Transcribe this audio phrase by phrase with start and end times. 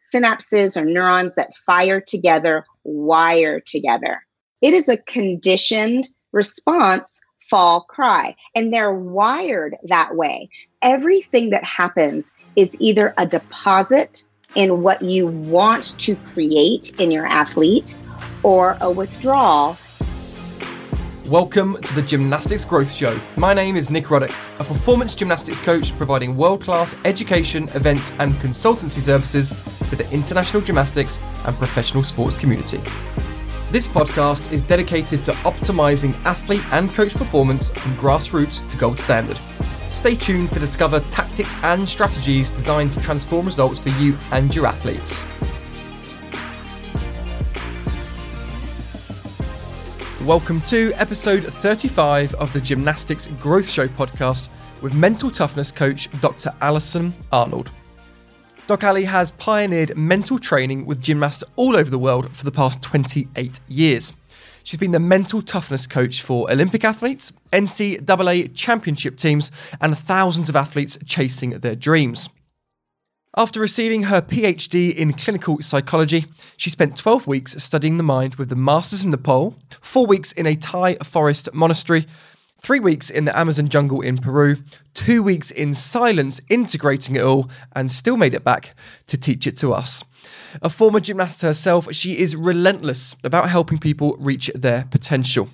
[0.00, 4.22] synapses or neurons that fire together wire together.
[4.60, 10.48] It is a conditioned response fall cry and they're wired that way.
[10.82, 14.24] Everything that happens is either a deposit
[14.54, 17.96] in what you want to create in your athlete
[18.42, 19.76] or a withdrawal
[21.30, 23.20] Welcome to the Gymnastics Growth Show.
[23.36, 28.32] My name is Nick Ruddock, a performance gymnastics coach providing world class education, events, and
[28.36, 29.50] consultancy services
[29.90, 32.78] to the international gymnastics and professional sports community.
[33.70, 39.36] This podcast is dedicated to optimizing athlete and coach performance from grassroots to gold standard.
[39.88, 44.66] Stay tuned to discover tactics and strategies designed to transform results for you and your
[44.66, 45.26] athletes.
[50.28, 54.50] Welcome to episode 35 of the Gymnastics Growth Show podcast
[54.82, 56.52] with mental toughness coach Dr.
[56.60, 57.70] Alison Arnold.
[58.66, 62.82] Doc Ali has pioneered mental training with gymnasts all over the world for the past
[62.82, 64.12] 28 years.
[64.64, 69.50] She's been the mental toughness coach for Olympic athletes, NCAA championship teams,
[69.80, 72.28] and thousands of athletes chasing their dreams.
[73.36, 76.24] After receiving her PhD in clinical psychology,
[76.56, 80.46] she spent 12 weeks studying the mind with the Masters in Nepal, four weeks in
[80.46, 82.06] a Thai forest monastery,
[82.58, 84.56] three weeks in the Amazon jungle in Peru,
[84.94, 88.74] two weeks in silence integrating it all, and still made it back
[89.06, 90.02] to teach it to us.
[90.62, 95.50] A former gymnast herself, she is relentless about helping people reach their potential.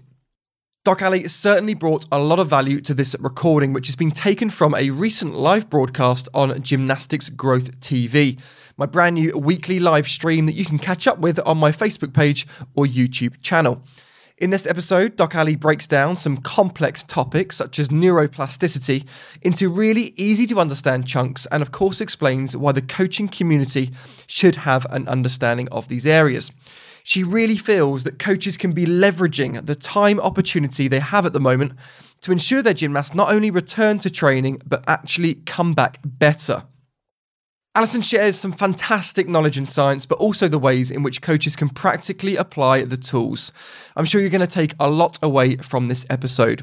[0.85, 4.51] Doc Ali certainly brought a lot of value to this recording, which has been taken
[4.51, 8.39] from a recent live broadcast on Gymnastics Growth TV,
[8.77, 12.13] my brand new weekly live stream that you can catch up with on my Facebook
[12.13, 13.83] page or YouTube channel.
[14.37, 19.09] In this episode, Doc Ali breaks down some complex topics such as neuroplasticity
[19.41, 23.91] into really easy to understand chunks and, of course, explains why the coaching community
[24.27, 26.53] should have an understanding of these areas.
[27.07, 31.39] She really feels that coaches can be leveraging the time opportunity they have at the
[31.39, 31.75] moment
[32.23, 36.65] to ensure their gymnasts not only return to training, but actually come back better.
[37.75, 41.69] Alison shares some fantastic knowledge in science, but also the ways in which coaches can
[41.69, 43.53] practically apply the tools.
[43.97, 46.63] I'm sure you're going to take a lot away from this episode.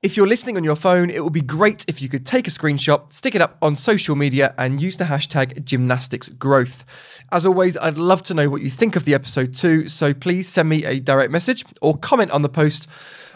[0.00, 2.52] If you're listening on your phone, it would be great if you could take a
[2.52, 6.84] screenshot, stick it up on social media, and use the hashtag gymnasticsgrowth.
[7.32, 10.48] As always, I'd love to know what you think of the episode too, so please
[10.48, 12.86] send me a direct message or comment on the post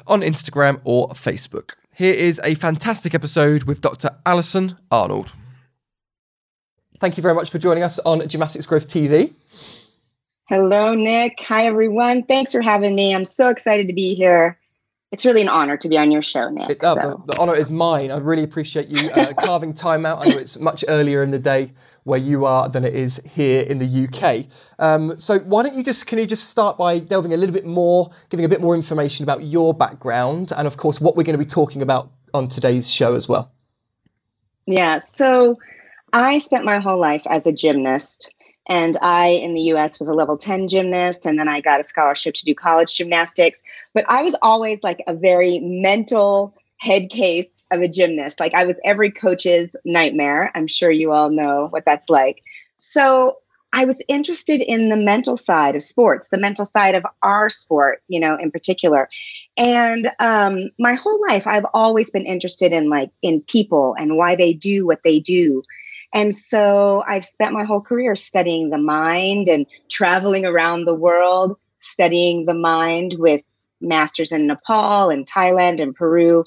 [0.06, 1.73] on Instagram or Facebook.
[1.95, 4.11] Here is a fantastic episode with Dr.
[4.25, 5.33] Alison Arnold.
[7.00, 9.33] Thank you very much for joining us on Gymnastics Growth TV.
[10.49, 11.41] Hello, Nick.
[11.41, 12.23] Hi, everyone.
[12.23, 13.12] Thanks for having me.
[13.12, 14.61] I'm so excited to be here
[15.12, 16.71] it's really an honor to be on your show, Nick.
[16.71, 17.23] It, uh, so.
[17.27, 18.11] the, the, honor is mine.
[18.11, 20.27] I really appreciate you uh, carving time out.
[20.27, 21.73] I know it's much earlier in the day
[22.05, 24.47] where you are than it is here in the UK.
[24.78, 27.67] Um, so why don't you just can you just start by delving a little bit
[27.67, 31.39] more, giving a bit more information about your background and of course what we're going
[31.39, 33.53] to be talking about on today's show as well.
[34.67, 34.97] Yeah.
[34.97, 35.59] So
[36.15, 38.33] I spent my whole life as a gymnast.
[38.69, 41.27] And I, in the US, was a level 10 gymnast.
[41.27, 43.62] And then I got a scholarship to do college gymnastics.
[43.95, 48.41] But I was always like a very mental head case of a gymnast.
[48.41, 50.50] Like I was every coach's nightmare.
[50.55, 52.43] I'm sure you all know what that's like.
[52.77, 53.37] So
[53.73, 58.03] I was interested in the mental side of sports, the mental side of our sport,
[58.09, 59.09] you know, in particular.
[59.56, 64.37] And um, my whole life, I've always been interested in like in people and why
[64.37, 65.62] they do what they do.
[66.15, 71.56] And so I've spent my whole career studying the mind and traveling around the world,
[71.81, 73.43] studying the mind with
[73.81, 76.45] masters in Nepal and Thailand and Peru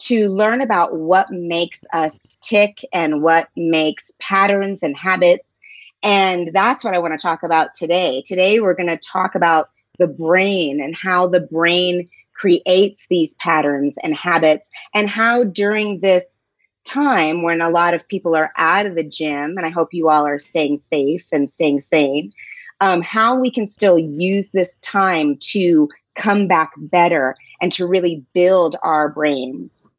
[0.00, 5.60] to learn about what makes us tick and what makes patterns and habits.
[6.02, 8.22] And that's what I want to talk about today.
[8.26, 13.96] Today, we're going to talk about the brain and how the brain creates these patterns
[14.02, 16.52] and habits, and how during this
[16.84, 20.08] time when a lot of people are out of the gym, and I hope you
[20.08, 22.32] all are staying safe and staying sane,
[22.80, 28.24] um, how we can still use this time to come back better and to really
[28.34, 29.92] build our brains.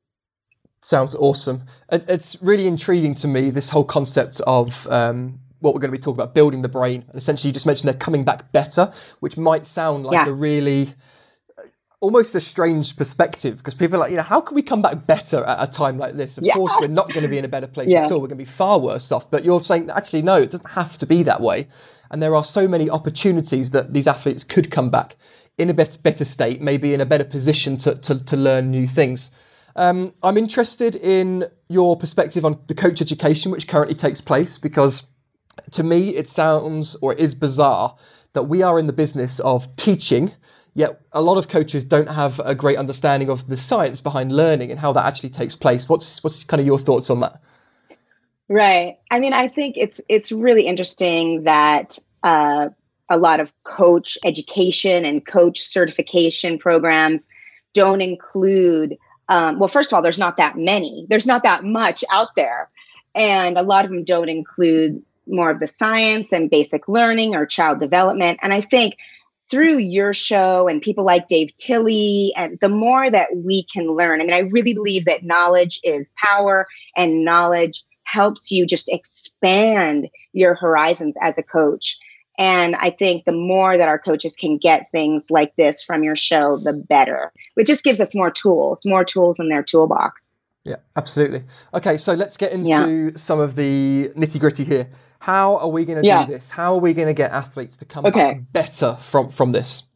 [0.82, 1.64] Sounds awesome.
[1.92, 6.02] It's really intriguing to me, this whole concept of um, what we're going to be
[6.02, 7.04] talking about, building the brain.
[7.08, 10.28] And essentially, you just mentioned they're coming back better, which might sound like yeah.
[10.28, 10.94] a really
[12.06, 15.08] almost a strange perspective because people are like, you know, how can we come back
[15.08, 16.38] better at a time like this?
[16.38, 16.54] Of yeah.
[16.54, 18.06] course, we're not going to be in a better place yeah.
[18.06, 18.22] at all.
[18.22, 19.32] We're going to be far worse off.
[19.32, 21.68] But you're saying, actually, no, it doesn't have to be that way.
[22.12, 25.16] And there are so many opportunities that these athletes could come back
[25.58, 28.86] in a better, better state, maybe in a better position to, to, to learn new
[28.86, 29.32] things.
[29.76, 35.08] Um, I'm interested in your perspective on the coach education, which currently takes place, because
[35.72, 37.96] to me, it sounds or it is bizarre
[38.34, 40.34] that we are in the business of teaching,
[40.76, 44.70] yet a lot of coaches don't have a great understanding of the science behind learning
[44.70, 45.90] and how that actually takes place.
[45.90, 47.42] What's what's kind of your thoughts on that?
[48.48, 48.98] Right.
[49.10, 52.70] I mean, I think it's it's really interesting that uh,
[53.10, 57.28] a lot of coach education and coach certification programs
[57.74, 58.98] don't include.
[59.28, 61.08] Um, well, first of all, there's not that many.
[61.10, 62.70] There's not that much out there,
[63.16, 67.48] and a lot of them don't include more of the science and basic learning or
[67.48, 68.38] child development.
[68.44, 68.98] And I think
[69.50, 74.22] through your show and people like Dave Tilley, and the more that we can learn,
[74.22, 76.66] I mean, I really believe that knowledge is power
[76.96, 81.98] and knowledge helps you just expand your horizons as a coach.
[82.38, 86.16] And I think the more that our coaches can get things like this from your
[86.16, 87.32] show, the better.
[87.56, 90.38] It just gives us more tools, more tools in their toolbox.
[90.66, 91.44] Yeah, absolutely.
[91.74, 93.10] Okay, so let's get into yeah.
[93.16, 94.90] some of the nitty gritty here.
[95.26, 96.24] How are we going to yeah.
[96.24, 96.52] do this?
[96.52, 98.34] How are we going to get athletes to come okay.
[98.36, 99.88] back better from from this?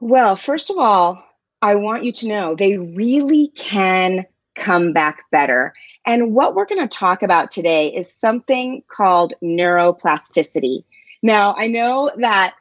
[0.00, 1.22] Well, first of all,
[1.60, 4.24] I want you to know they really can
[4.54, 5.74] come back better.
[6.06, 10.82] And what we're going to talk about today is something called neuroplasticity.
[11.22, 12.54] Now, I know that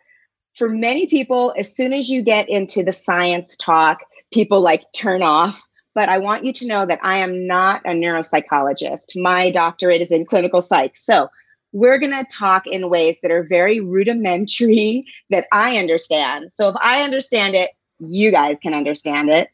[0.53, 4.01] for many people, as soon as you get into the science talk,
[4.33, 7.91] people like turn off but I want you to know that I am not a
[7.91, 9.19] neuropsychologist.
[9.19, 10.95] My doctorate is in clinical psych.
[10.95, 11.29] So
[11.71, 16.53] we're going to talk in ways that are very rudimentary that I understand.
[16.53, 19.49] So if I understand it, you guys can understand it.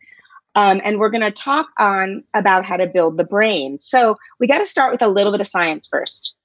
[0.56, 3.78] Um, and we're going to talk on about how to build the brain.
[3.78, 6.36] So we got to start with a little bit of science first.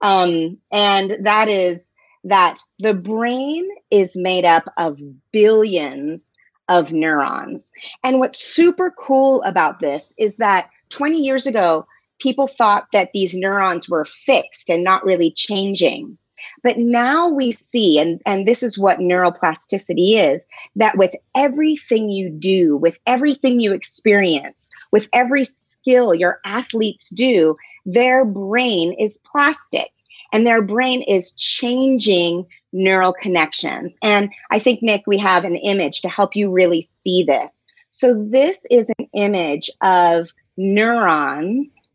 [0.00, 1.92] Um, and that is
[2.24, 4.98] that the brain is made up of
[5.32, 6.32] billions
[6.68, 7.72] of neurons.
[8.02, 11.86] And what's super cool about this is that 20 years ago,
[12.18, 16.16] people thought that these neurons were fixed and not really changing.
[16.62, 20.46] But now we see, and, and this is what neuroplasticity is,
[20.76, 27.56] that with everything you do, with everything you experience, with every skill your athletes do,
[27.86, 29.90] their brain is plastic
[30.32, 32.44] and their brain is changing
[32.76, 33.98] neural connections.
[34.02, 37.66] And I think, Nick, we have an image to help you really see this.
[37.90, 41.88] So, this is an image of neurons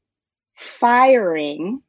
[0.56, 1.82] firing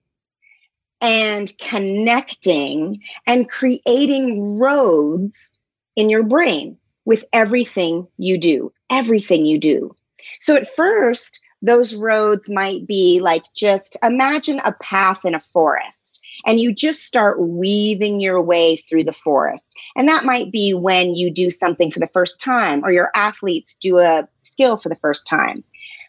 [1.00, 5.52] and connecting and creating roads
[5.96, 9.94] in your brain with everything you do, everything you do.
[10.40, 16.20] So, at first, those roads might be like just imagine a path in a forest
[16.46, 19.78] and you just start weaving your way through the forest.
[19.96, 23.74] And that might be when you do something for the first time or your athletes
[23.74, 25.64] do a skill for the first time.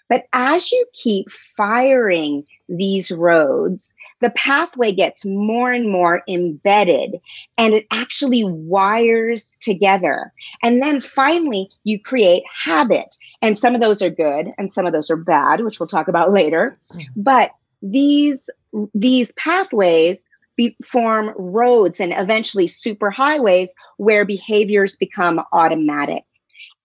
[0.09, 7.19] But as you keep firing these roads, the pathway gets more and more embedded
[7.57, 10.31] and it actually wires together.
[10.61, 13.15] And then finally, you create habit.
[13.41, 16.07] And some of those are good and some of those are bad, which we'll talk
[16.07, 16.77] about later.
[17.15, 17.51] But
[17.83, 18.49] these
[18.95, 26.23] these pathways be, form roads and eventually superhighways where behaviors become automatic.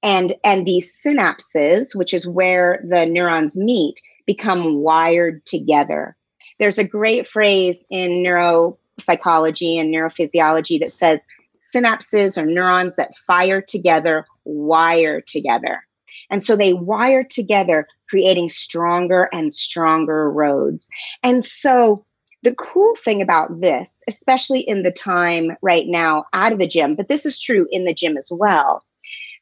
[0.02, 6.16] And and these synapses which is where the neurons meet become wired together.
[6.58, 11.26] There's a great phrase in neuropsychology and neurophysiology that says
[11.60, 15.82] synapses or neurons that fire together wire together.
[16.30, 20.90] And so they wire together creating stronger and stronger roads
[21.22, 22.04] and so
[22.42, 26.94] the cool thing about this, especially in the time right now out of the gym,
[26.94, 28.82] but this is true in the gym as well,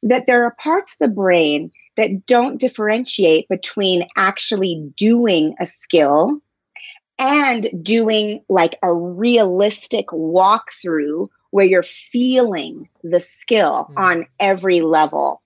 [0.03, 6.41] that there are parts of the brain that don't differentiate between actually doing a skill
[7.19, 13.95] and doing like a realistic walkthrough where you're feeling the skill mm.
[13.97, 15.43] on every level.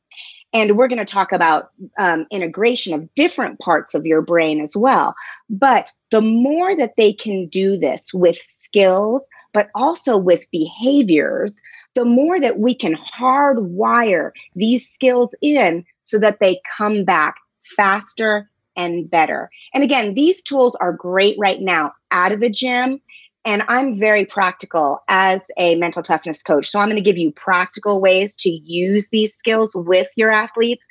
[0.53, 4.77] And we're going to talk about um, integration of different parts of your brain as
[4.77, 5.15] well.
[5.49, 11.63] But the more that they can do this with skills, but also with behaviors,
[11.95, 18.51] the more that we can hardwire these skills in so that they come back faster
[18.77, 19.51] and better.
[19.75, 23.01] And again, these tools are great right now out of the gym
[23.45, 26.71] and I'm very practical as a mental toughness coach.
[26.71, 30.87] So I'm going to give you practical ways to use these skills with your athletes.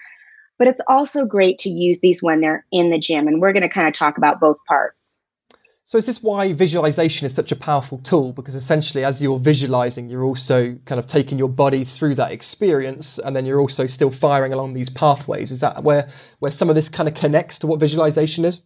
[0.57, 3.27] But it's also great to use these when they're in the gym.
[3.27, 5.21] And we're going to kind of talk about both parts.
[5.85, 8.33] So, is this why visualization is such a powerful tool?
[8.33, 13.17] Because essentially, as you're visualizing, you're also kind of taking your body through that experience,
[13.17, 15.49] and then you're also still firing along these pathways.
[15.49, 18.61] Is that where where some of this kind of connects to what visualization is?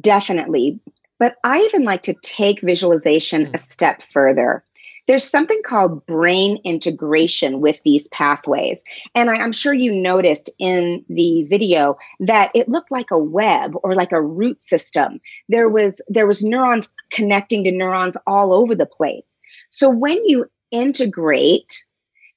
[0.00, 0.78] Definitely
[1.18, 3.54] But I even like to take visualization mm.
[3.54, 4.64] a step further.
[5.08, 8.84] There's something called brain integration with these pathways.
[9.14, 13.72] And I, am sure you noticed in the video that it looked like a web
[13.82, 15.18] or like a root system.
[15.48, 19.40] There was there was neurons connecting to neurons all over the place.
[19.70, 21.86] So when you integrate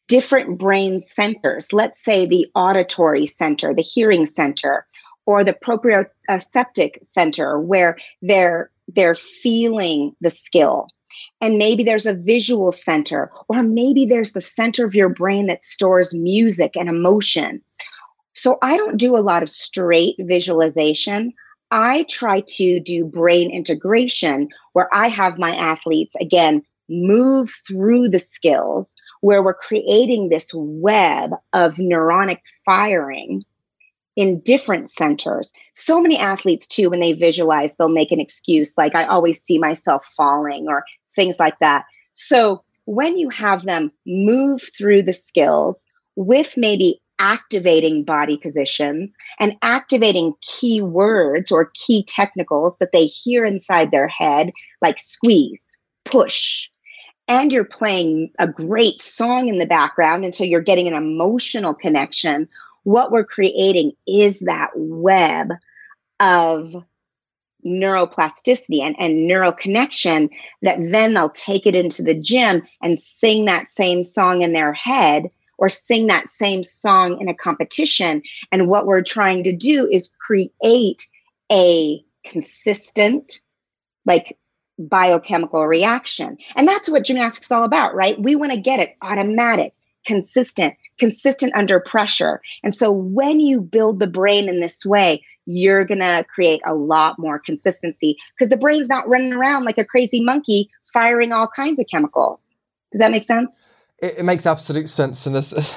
[0.08, 4.86] different brain centers, let's say the auditory center, the hearing center,
[5.32, 10.88] or the proprioceptive center where they're they're feeling the skill.
[11.40, 15.64] And maybe there's a visual center or maybe there's the center of your brain that
[15.64, 17.62] stores music and emotion.
[18.34, 21.34] So i don't do a lot of straight visualization.
[21.74, 28.20] I try to do brain integration where i have my athletes again move through the
[28.20, 33.44] skills where we're creating this web of neuronic firing
[34.22, 35.52] in different centers.
[35.74, 39.58] So many athletes, too, when they visualize, they'll make an excuse like, I always see
[39.58, 40.84] myself falling or
[41.16, 41.86] things like that.
[42.14, 49.56] So when you have them move through the skills with maybe activating body positions and
[49.62, 54.52] activating key words or key technicals that they hear inside their head,
[54.82, 55.72] like squeeze,
[56.06, 56.68] push,
[57.28, 60.26] and you're playing a great song in the background.
[60.26, 62.48] And so you're getting an emotional connection
[62.84, 65.52] what we're creating is that web
[66.20, 66.76] of
[67.66, 70.30] neuroplasticity and, and neural connection
[70.62, 74.74] that then they'll take it into the gym and sing that same song in their
[74.74, 78.24] head or sing that same song in a competition.
[78.52, 81.04] And what we're trying to do is create
[81.52, 83.42] a consistent,
[84.06, 84.38] like
[84.80, 86.38] biochemical reaction.
[86.56, 88.20] And that's what gymnastics is all about, right?
[88.20, 89.74] We want to get it automatic,
[90.06, 92.42] consistent, consistent under pressure.
[92.64, 96.76] And so when you build the brain in this way, you're going to create a
[96.76, 101.48] lot more consistency because the brain's not running around like a crazy monkey firing all
[101.48, 102.62] kinds of chemicals.
[102.92, 103.62] Does that make sense?
[104.00, 105.26] It, it makes absolute sense.
[105.26, 105.76] And this.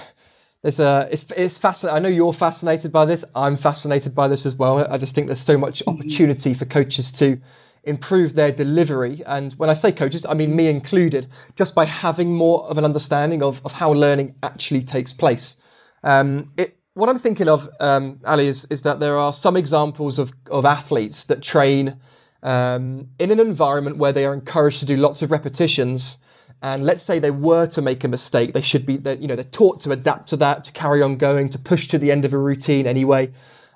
[0.62, 1.96] there's a, it's, it's fascinating.
[1.96, 3.24] I know you're fascinated by this.
[3.34, 4.86] I'm fascinated by this as well.
[4.90, 5.98] I just think there's so much mm-hmm.
[5.98, 7.38] opportunity for coaches to
[7.86, 9.22] improve their delivery.
[9.26, 11.26] And when I say coaches, I mean me included,
[11.56, 15.56] just by having more of an understanding of, of how learning actually takes place.
[16.02, 20.18] Um, it, what I'm thinking of, um, Ali, is, is that there are some examples
[20.18, 21.98] of, of athletes that train
[22.42, 26.18] um, in an environment where they are encouraged to do lots of repetitions.
[26.62, 29.44] And let's say they were to make a mistake, they should be, you know, they're
[29.44, 32.32] taught to adapt to that, to carry on going, to push to the end of
[32.32, 33.32] a routine anyway.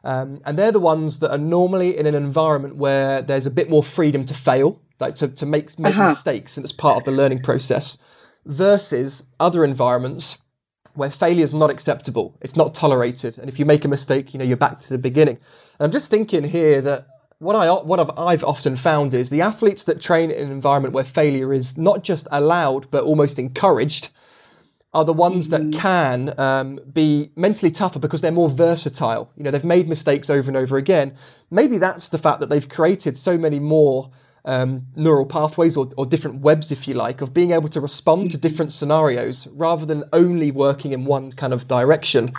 [0.09, 3.69] Um, and they're the ones that are normally in an environment where there's a bit
[3.69, 6.09] more freedom to fail, like to, to make, make uh-huh.
[6.09, 7.99] mistakes, and it's part of the learning process,
[8.47, 10.41] versus other environments
[10.95, 14.39] where failure is not acceptable, it's not tolerated, and if you make a mistake, you
[14.39, 15.37] know you're back to the beginning.
[15.79, 17.07] And I'm just thinking here that
[17.39, 20.95] what I what I've, I've often found is the athletes that train in an environment
[20.95, 24.09] where failure is not just allowed but almost encouraged
[24.95, 25.79] are the ones that mm-hmm.
[25.79, 29.31] can um, be mentally tougher because they're more versatile.
[29.37, 31.15] You know, they've made mistakes over and over again.
[31.51, 34.11] Maybe that's the fact that they've created so many more
[34.45, 38.31] um, neural pathways or, or, different webs, if you like, of being able to respond
[38.31, 38.43] to mm-hmm.
[38.43, 42.33] different scenarios rather than only working in one kind of direction.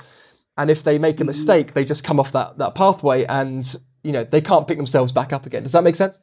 [0.58, 1.28] And if they make a mm-hmm.
[1.28, 3.64] mistake, they just come off that that pathway, and
[4.04, 5.64] you know they can't pick themselves back up again.
[5.64, 6.20] Does that make sense?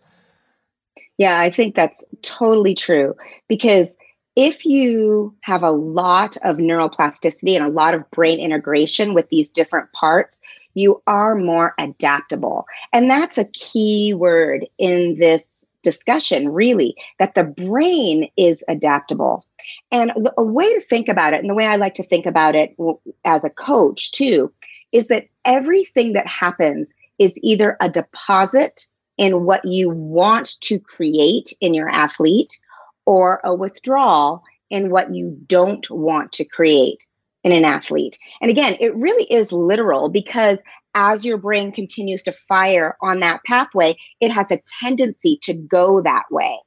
[1.18, 3.14] Yeah, I think that's totally true
[3.48, 3.96] because
[4.36, 9.50] if you have a lot of neuroplasticity and a lot of brain integration with these
[9.50, 10.42] different parts,
[10.74, 12.66] you are more adaptable.
[12.92, 19.46] And that's a key word in this discussion, really, that the brain is adaptable.
[19.90, 22.54] And a way to think about it, and the way I like to think about
[22.54, 22.76] it
[23.24, 24.52] as a coach too,
[24.92, 31.56] is that everything that happens is either a deposit in what you want to create
[31.62, 32.58] in your athlete
[33.06, 37.06] or a withdrawal in what you don't want to create
[37.44, 38.18] in an athlete.
[38.40, 40.64] And again, it really is literal because
[40.96, 46.02] as your brain continues to fire on that pathway, it has a tendency to go
[46.02, 46.58] that way.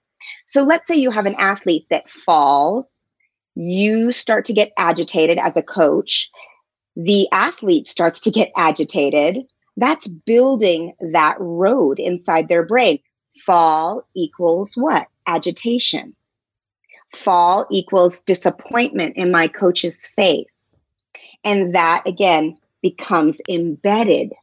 [0.45, 3.03] So let's say you have an athlete that falls,
[3.55, 6.29] you start to get agitated as a coach,
[6.95, 9.39] the athlete starts to get agitated.
[9.77, 12.99] That's building that road inside their brain.
[13.45, 15.07] Fall equals what?
[15.27, 16.15] Agitation
[17.11, 20.81] fall equals disappointment in my coach's face.
[21.43, 24.33] And that again becomes embedded.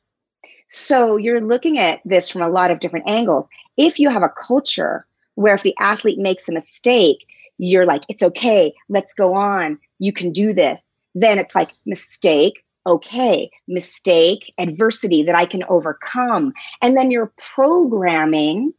[0.68, 3.48] So you're looking at this from a lot of different angles.
[3.76, 7.26] If you have a culture where if the athlete makes a mistake,
[7.58, 10.96] you're like, it's okay, let's go on, you can do this.
[11.14, 16.52] Then it's like, mistake, okay, mistake, adversity that I can overcome.
[16.82, 18.74] And then you're programming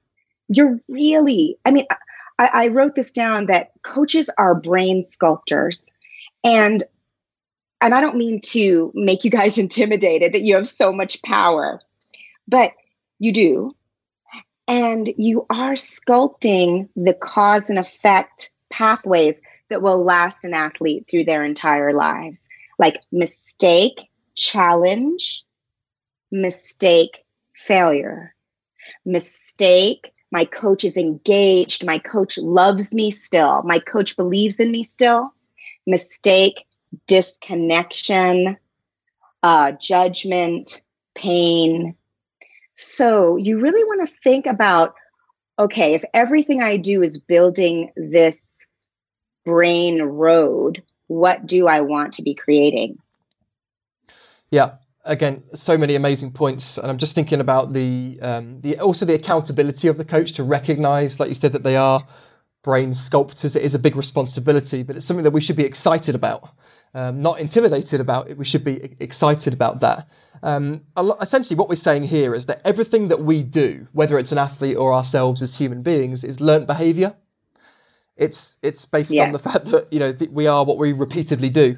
[0.50, 1.86] you're really, I mean,
[2.39, 5.94] I, I wrote this down that coaches are brain sculptors.
[6.44, 6.84] And
[7.79, 11.82] and I don't mean to make you guys intimidated that you have so much power,
[12.48, 12.72] but
[13.20, 13.75] you do.
[14.67, 21.24] And you are sculpting the cause and effect pathways that will last an athlete through
[21.24, 25.44] their entire lives, like mistake, challenge,
[26.32, 27.24] mistake,
[27.56, 28.34] failure.
[29.06, 31.86] Mistake, my coach is engaged.
[31.86, 33.63] My coach loves me still.
[33.63, 35.34] My coach believes in me still.
[35.86, 36.65] Mistake,
[37.07, 38.57] disconnection,
[39.43, 40.81] uh, judgment,
[41.15, 41.96] pain.
[42.74, 44.96] So you really want to think about
[45.60, 48.67] okay, if everything I do is building this
[49.43, 53.00] brain road, what do I want to be creating?
[54.51, 54.74] Yeah,
[55.08, 59.16] again, so many amazing points, and I'm just thinking about the um, the also the
[59.16, 62.06] accountability of the coach to recognise, like you said, that they are
[62.64, 63.56] brain sculptors.
[63.56, 66.50] It is a big responsibility, but it's something that we should be excited about,
[66.94, 68.30] um, not intimidated about.
[68.30, 68.38] It.
[68.38, 70.08] We should be excited about that.
[70.44, 70.84] Um,
[71.22, 74.78] essentially, what we're saying here is that everything that we do, whether it's an athlete
[74.78, 77.16] or ourselves as human beings, is learnt behaviour.
[78.18, 79.28] It's it's based yes.
[79.28, 81.78] on the fact that you know th- we are what we repeatedly do,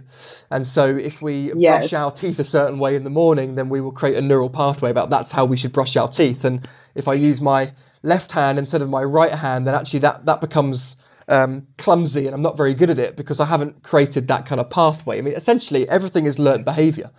[0.49, 1.89] and so if we yes.
[1.89, 4.49] brush our teeth a certain way in the morning, then we will create a neural
[4.49, 6.45] pathway about that's how we should brush our teeth.
[6.45, 10.25] And if I use my left hand instead of my right hand, then actually that
[10.25, 10.95] that becomes
[11.27, 14.61] um, clumsy, and I'm not very good at it because I haven't created that kind
[14.61, 15.19] of pathway.
[15.19, 17.11] I mean, essentially everything is learnt behavior,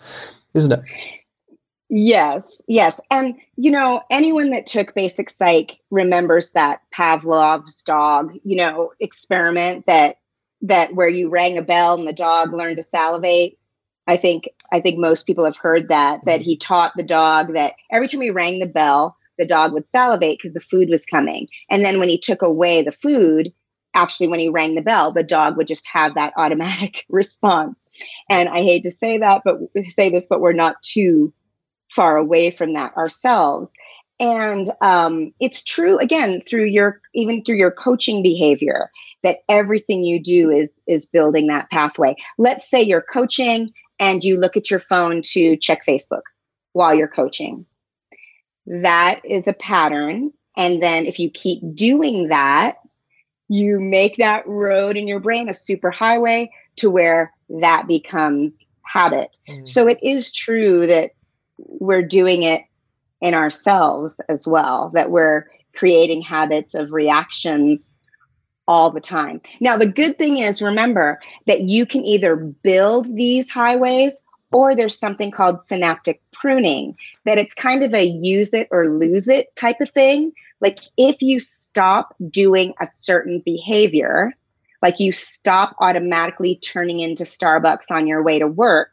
[0.55, 0.81] isn't it?
[1.92, 3.00] Yes, yes.
[3.11, 9.87] And, you know, anyone that took basic psych remembers that Pavlov's dog, you know, experiment
[9.87, 10.16] that
[10.62, 13.59] that where you rang a bell and the dog learned to salivate.
[14.06, 16.50] I think I think most people have heard that that mm-hmm.
[16.50, 20.38] he taught the dog that every time he rang the bell, the dog would salivate
[20.38, 21.49] because the food was coming.
[21.70, 23.52] And then when he took away the food,
[23.94, 27.88] actually when he rang the bell, the dog would just have that automatic response.
[28.28, 31.32] And I hate to say that, but say this, but we're not too
[31.91, 33.73] far away from that ourselves.
[34.19, 38.91] And um, it's true again through your even through your coaching behavior
[39.23, 42.17] that everything you do is is building that pathway.
[42.39, 46.23] Let's say you're coaching and you look at your phone to check facebook
[46.73, 47.65] while you're coaching.
[48.67, 50.33] That is a pattern.
[50.57, 52.76] And then if you keep doing that
[53.50, 57.29] you make that road in your brain a super highway to where
[57.61, 59.39] that becomes habit.
[59.49, 59.69] Mm.
[59.69, 61.11] so it is true that
[61.66, 62.62] we're doing it
[63.20, 67.96] in ourselves as well, that we're creating habits of reactions
[68.66, 69.40] all the time.
[69.60, 74.99] Now, the good thing is, remember that you can either build these highways or there's
[74.99, 79.80] something called synaptic pruning, that it's kind of a use it or lose it type
[79.80, 80.32] of thing.
[80.60, 84.32] Like if you stop doing a certain behavior,
[84.82, 88.90] like you stop automatically turning into Starbucks on your way to work,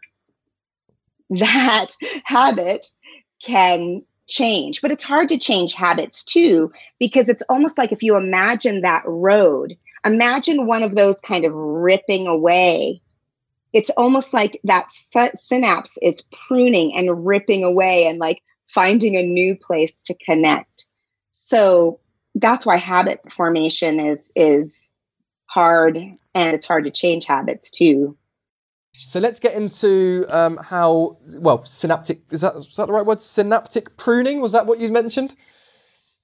[1.30, 1.88] that
[2.24, 2.88] habit
[3.44, 4.82] can change.
[4.82, 9.04] But it's hard to change habits too, because it's almost like if you imagine that
[9.06, 13.02] road, imagine one of those kind of ripping away.
[13.74, 19.56] It's almost like that synapse is pruning and ripping away and like finding a new
[19.56, 20.86] place to connect.
[21.32, 22.00] So
[22.36, 24.94] that's why habit formation is is
[25.46, 28.18] hard and it's hard to change habits too.
[28.98, 33.22] So let's get into um, how well synaptic is that is that the right word?
[33.22, 35.36] Synaptic pruning was that what you mentioned?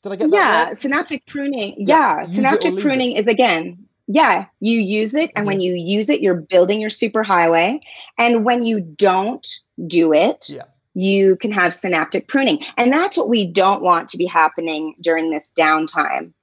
[0.02, 0.36] Did I get that?
[0.36, 0.78] Yeah, right?
[0.78, 1.76] synaptic pruning.
[1.78, 2.26] Yeah, yeah.
[2.26, 3.20] synaptic pruning it.
[3.20, 3.78] is again.
[4.08, 5.46] Yeah, you use it, and mm-hmm.
[5.46, 7.80] when you use it, you're building your superhighway.
[8.18, 9.48] And when you don't
[9.88, 10.64] do it, yeah.
[10.96, 15.30] you can have synaptic pruning, and that's what we don't want to be happening during
[15.30, 16.34] this downtime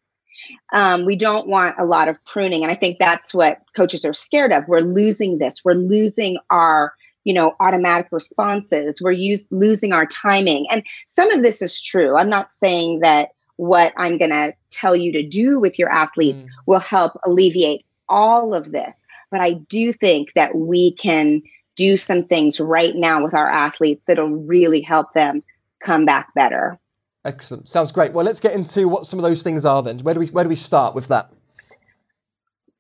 [0.73, 2.63] um, we don't want a lot of pruning.
[2.63, 4.67] And I think that's what coaches are scared of.
[4.69, 5.65] We're losing this.
[5.65, 6.93] We're losing our
[7.25, 12.17] you know automatic responses we're use, losing our timing and some of this is true
[12.17, 16.45] i'm not saying that what i'm going to tell you to do with your athletes
[16.45, 16.49] mm.
[16.67, 21.43] will help alleviate all of this but i do think that we can
[21.77, 25.43] do some things right now with our athletes that'll really help them
[25.81, 26.79] come back better
[27.25, 27.69] Excellent.
[27.69, 28.13] Sounds great.
[28.13, 29.99] Well, let's get into what some of those things are then.
[29.99, 31.31] Where do we where do we start with that?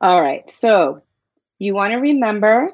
[0.00, 0.48] All right.
[0.50, 1.03] So,
[1.59, 2.72] you want to remember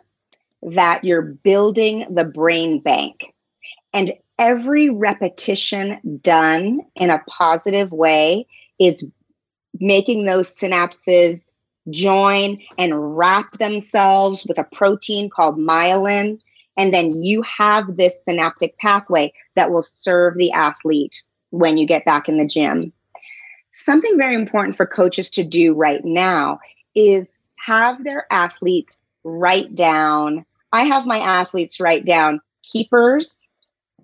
[0.63, 3.33] that you're building the brain bank.
[3.93, 8.47] And every repetition done in a positive way
[8.79, 9.09] is
[9.81, 11.55] making those synapses
[11.91, 16.39] join and wrap themselves with a protein called myelin.
[16.77, 21.23] And then you have this synaptic pathway that will serve the athlete
[21.57, 22.93] when you get back in the gym.
[23.73, 26.59] something very important for coaches to do right now
[26.95, 30.47] is have their athletes write down.
[30.73, 33.51] I have my athletes write down keepers,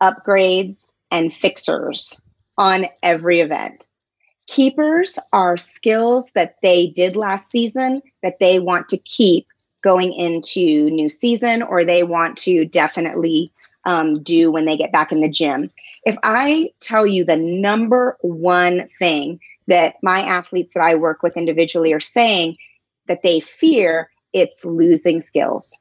[0.03, 2.21] upgrades, and fixers
[2.59, 3.89] on every event.
[4.47, 9.47] Keepers are skills that they did last season that they want to keep
[9.83, 13.51] going into new season or they want to definitely
[13.85, 15.71] um, do when they get back in the gym.
[16.05, 21.37] If I tell you the number one thing that my athletes that I work with
[21.37, 22.57] individually are saying
[23.09, 25.79] that they fear, it's losing skills.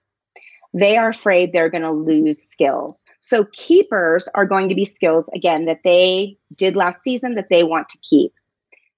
[0.73, 3.05] They are afraid they're going to lose skills.
[3.19, 7.63] So, keepers are going to be skills, again, that they did last season that they
[7.63, 8.31] want to keep.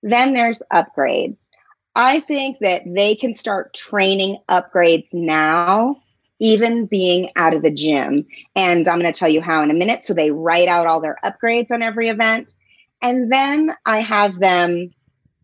[0.03, 1.49] Then there's upgrades.
[1.95, 6.01] I think that they can start training upgrades now,
[6.43, 8.25] even being out of the gym.
[8.53, 10.03] And I'm going to tell you how in a minute.
[10.03, 12.55] So they write out all their upgrades on every event.
[13.01, 14.91] And then I have them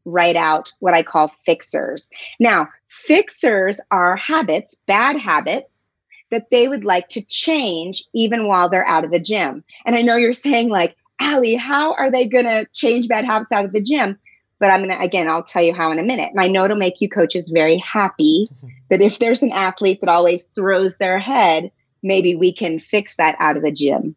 [0.03, 2.09] write out what I call fixers.
[2.37, 5.89] Now, fixers are habits, bad habits
[6.31, 9.63] that they would like to change even while they're out of the gym.
[9.85, 13.53] And I know you're saying, like, Ali, how are they going to change bad habits
[13.53, 14.19] out of the gym?
[14.59, 16.31] But I'm going to, again, I'll tell you how in a minute.
[16.31, 18.67] And I know it'll make you coaches very happy mm-hmm.
[18.89, 21.71] that if there's an athlete that always throws their head,
[22.03, 24.15] maybe we can fix that out of the gym.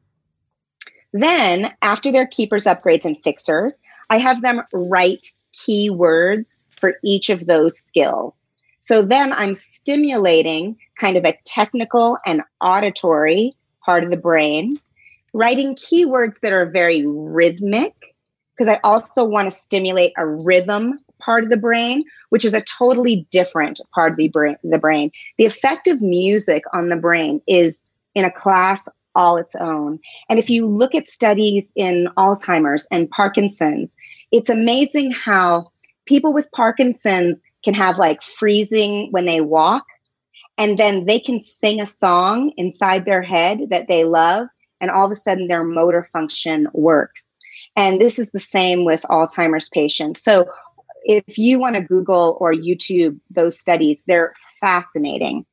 [1.12, 7.46] Then, after their keepers, upgrades, and fixers, I have them write keywords for each of
[7.46, 8.50] those skills.
[8.80, 14.80] So then I'm stimulating kind of a technical and auditory part of the brain,
[15.32, 17.94] writing keywords that are very rhythmic
[18.62, 22.60] because I also want to stimulate a rhythm part of the brain, which is a
[22.60, 24.56] totally different part of the brain.
[24.62, 25.10] The brain.
[25.36, 29.98] The effect of music on the brain is in a class all its own.
[30.28, 33.96] And if you look at studies in Alzheimer's and Parkinson's,
[34.30, 35.72] it's amazing how
[36.06, 39.86] people with Parkinson's can have like freezing when they walk,
[40.56, 44.46] and then they can sing a song inside their head that they love,
[44.80, 47.31] and all of a sudden their motor function works.
[47.76, 50.22] And this is the same with Alzheimer's patients.
[50.22, 50.46] So
[51.04, 55.44] if you want to Google or YouTube those studies, they're fascinating.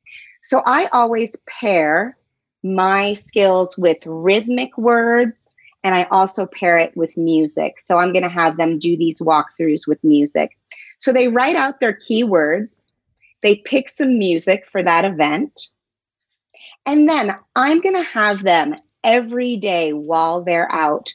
[0.42, 2.16] So I always pair
[2.62, 5.52] my skills with rhythmic words
[5.82, 7.80] and I also pair it with music.
[7.80, 10.50] So I'm going to have them do these walkthroughs with music.
[10.98, 12.84] So they write out their keywords,
[13.42, 15.58] they pick some music for that event,
[16.84, 21.14] and then I'm going to have them every day while they're out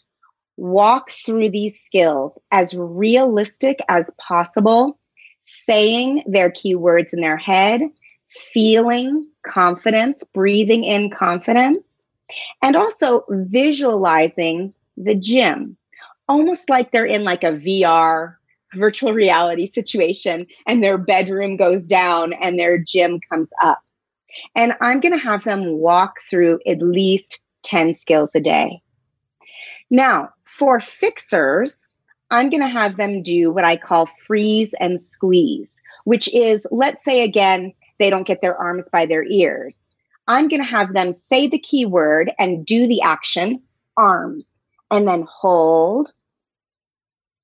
[0.58, 4.98] walk through these skills as realistic as possible,
[5.40, 7.82] saying their keywords in their head,
[8.30, 12.06] feeling confidence, breathing in confidence,
[12.62, 15.78] and also visualizing the gym,
[16.28, 18.36] almost like they're in like a VR
[18.74, 23.82] virtual reality situation and their bedroom goes down and their gym comes up.
[24.56, 28.82] And I'm going to have them walk through at least 10 skills a day.
[29.90, 31.86] Now, for fixers,
[32.32, 37.04] I'm going to have them do what I call freeze and squeeze, which is, let's
[37.04, 39.90] say again, they don't get their arms by their ears.
[40.28, 43.62] I'm going to have them say the keyword and do the action,
[43.98, 46.14] arms, and then hold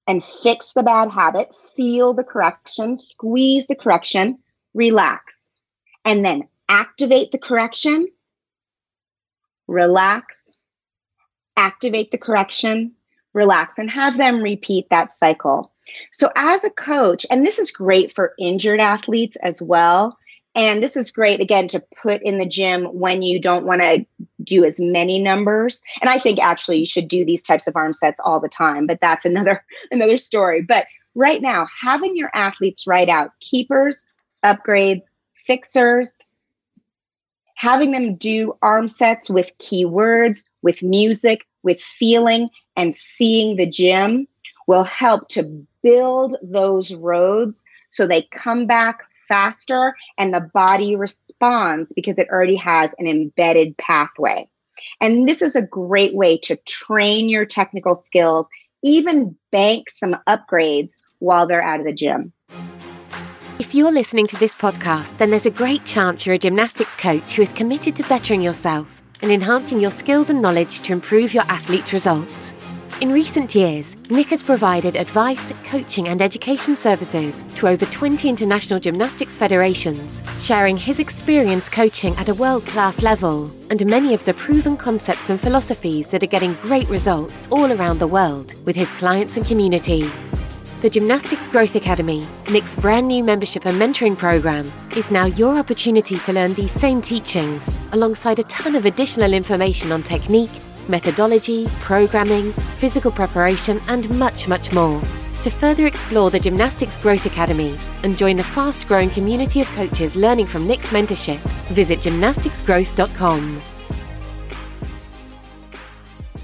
[0.08, 4.39] and fix the bad habit, feel the correction, squeeze the correction,
[4.74, 5.54] relax,
[6.06, 8.08] and then activate the correction,
[9.67, 10.58] relax,
[11.58, 12.93] activate the correction,
[13.34, 15.72] relax, and have them repeat that cycle.
[16.12, 20.17] So, as a coach, and this is great for injured athletes as well.
[20.54, 24.06] And this is great again to put in the gym when you don't want to
[24.44, 25.82] do as many numbers.
[26.02, 28.86] And I think actually you should do these types of arm sets all the time,
[28.86, 30.62] but that's another another story.
[30.62, 34.06] But right now, having your athletes write out keepers,
[34.44, 36.30] upgrades, fixers,
[37.56, 42.50] having them do arm sets with keywords, with music, with feeling
[42.82, 44.28] and seeing the gym
[44.65, 45.44] will help to
[45.84, 52.56] build those roads so they come back faster and the body responds because it already
[52.56, 54.50] has an embedded pathway.
[55.00, 58.50] And this is a great way to train your technical skills,
[58.82, 62.34] even bank some upgrades while they're out of the gym.
[63.60, 67.34] If you're listening to this podcast, then there's a great chance you're a gymnastics coach
[67.34, 71.44] who is committed to bettering yourself and enhancing your skills and knowledge to improve your
[71.44, 72.56] athletes' results.
[73.02, 78.80] In recent years, Nick has provided advice, coaching, and education services to over 20 international
[78.80, 84.36] gymnastics federations, sharing his experience coaching at a world class level and many of the
[84.36, 88.92] proven concepts and philosophies that are getting great results all around the world with his
[88.92, 90.08] clients and community.
[90.82, 96.18] The Gymnastics Growth Academy, Nick's brand new membership and mentoring program, is now your opportunity
[96.18, 100.52] to learn these same teachings alongside a ton of additional information on technique,
[100.91, 105.01] methodology, programming, physical preparation, and much, much more.
[105.41, 110.15] To further explore the Gymnastics Growth Academy and join the fast growing community of coaches
[110.15, 111.39] learning from Nick's mentorship,
[111.73, 113.62] visit gymnasticsgrowth.com.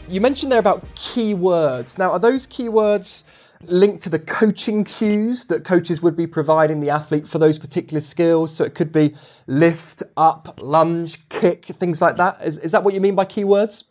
[0.09, 1.99] You mentioned there about keywords.
[1.99, 3.23] Now, are those keywords
[3.63, 8.01] linked to the coaching cues that coaches would be providing the athlete for those particular
[8.01, 8.55] skills.
[8.55, 9.15] So it could be
[9.47, 12.41] lift, up, lunge, kick, things like that.
[12.43, 13.85] Is, is that what you mean by keywords?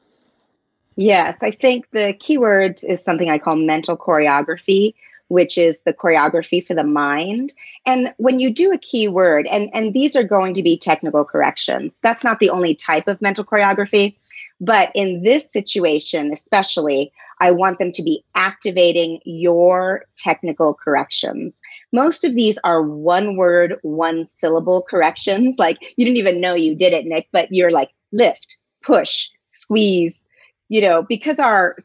[0.97, 4.95] Yes, I think the keywords is something I call mental choreography,
[5.29, 7.53] which is the choreography for the mind.
[7.85, 12.01] And when you do a keyword, and, and these are going to be technical corrections,
[12.01, 14.17] that's not the only type of mental choreography.
[14.59, 21.61] But in this situation, especially, I want them to be activating your technical corrections.
[21.93, 25.59] Most of these are one word, one syllable corrections.
[25.59, 30.27] Like you didn't even know you did it, Nick, but you're like lift, push, squeeze,
[30.69, 31.77] you know, because our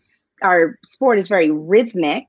[0.41, 2.25] our sport is very rhythmic.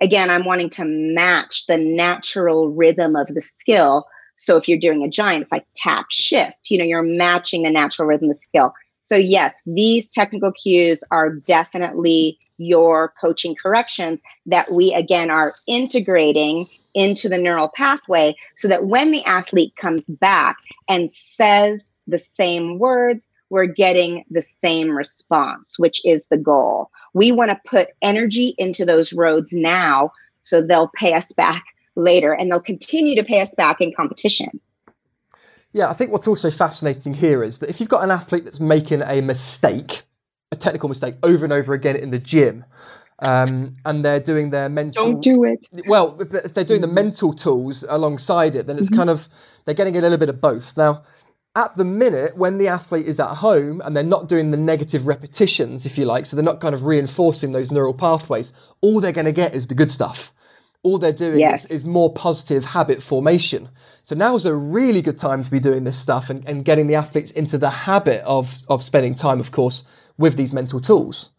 [0.00, 4.06] Again, I'm wanting to match the natural rhythm of the skill.
[4.36, 7.70] So if you're doing a giant, it's like tap shift, you know, you're matching the
[7.70, 8.74] natural rhythm of the skill.
[9.02, 16.68] So yes, these technical cues are definitely your coaching corrections that we again are integrating
[16.94, 20.56] into the neural pathway so that when the athlete comes back
[20.88, 26.90] and says the same words, we're getting the same response, which is the goal.
[27.12, 30.10] We want to put energy into those roads now
[30.40, 31.62] so they'll pay us back
[31.94, 34.58] later and they'll continue to pay us back in competition.
[35.74, 38.58] Yeah, I think what's also fascinating here is that if you've got an athlete that's
[38.58, 40.04] making a mistake,
[40.50, 42.64] a technical mistake over and over again in the gym.
[43.18, 45.12] Um, and they're doing their mental.
[45.12, 45.64] Don't do it.
[45.86, 48.96] Well, if they're doing the mental tools alongside it, then it's mm-hmm.
[48.96, 49.28] kind of
[49.64, 50.76] they're getting a little bit of both.
[50.76, 51.02] Now,
[51.54, 55.06] at the minute, when the athlete is at home and they're not doing the negative
[55.06, 59.12] repetitions, if you like, so they're not kind of reinforcing those neural pathways, all they're
[59.12, 60.32] going to get is the good stuff.
[60.82, 61.66] All they're doing yes.
[61.66, 63.68] is, is, more positive habit formation.
[64.02, 66.88] So now is a really good time to be doing this stuff and, and getting
[66.88, 69.84] the athletes into the habit of, of spending time, of course,
[70.18, 71.32] with these mental tools.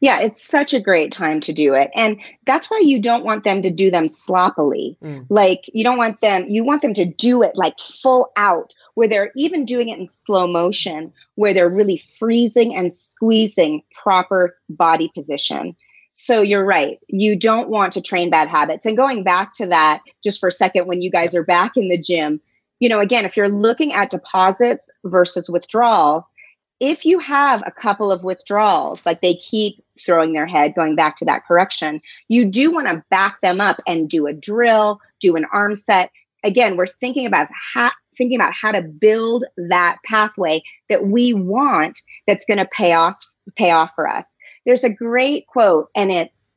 [0.00, 1.90] Yeah, it's such a great time to do it.
[1.94, 4.96] And that's why you don't want them to do them sloppily.
[5.00, 5.26] Mm.
[5.30, 9.08] Like, you don't want them, you want them to do it like full out, where
[9.08, 15.10] they're even doing it in slow motion, where they're really freezing and squeezing proper body
[15.14, 15.74] position.
[16.12, 16.98] So you're right.
[17.08, 18.84] You don't want to train bad habits.
[18.84, 21.88] And going back to that, just for a second, when you guys are back in
[21.88, 22.40] the gym,
[22.80, 26.34] you know, again, if you're looking at deposits versus withdrawals,
[26.80, 31.14] if you have a couple of withdrawals, like they keep throwing their head, going back
[31.16, 35.36] to that correction, you do want to back them up and do a drill, do
[35.36, 36.10] an arm set.
[36.42, 41.98] Again, we're thinking about how thinking about how to build that pathway that we want
[42.26, 43.18] that's going to pay off
[43.56, 44.36] pay off for us.
[44.64, 46.54] There's a great quote, and it's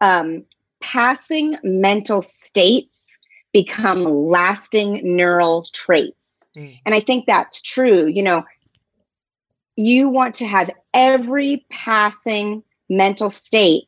[0.00, 0.44] um,
[0.80, 3.18] passing mental states
[3.52, 6.48] become lasting neural traits.
[6.56, 6.78] Mm.
[6.86, 8.06] And I think that's true.
[8.06, 8.44] You know,
[9.76, 13.84] you want to have every passing mental state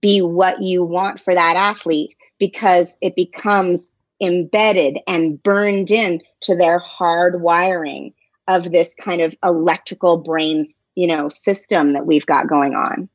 [0.00, 6.56] be what you want for that athlete because it becomes embedded and burned in to
[6.56, 8.12] their hard wiring
[8.48, 13.08] of this kind of electrical brains you know system that we've got going on